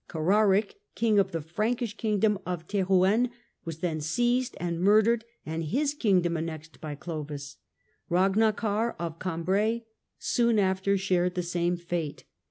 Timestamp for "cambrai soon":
9.19-10.57